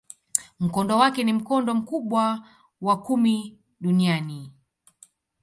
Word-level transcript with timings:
Mkondo 0.59 0.97
wake 0.97 1.23
ni 1.23 1.33
mkondo 1.33 1.73
mkubwa 1.75 2.47
wa 2.81 3.01
kumi 3.01 3.59
duniani. 3.81 4.51